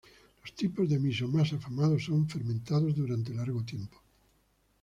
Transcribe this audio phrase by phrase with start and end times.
[0.41, 4.01] Los tipos de miso más afamados son fermentados durante largo tiempo.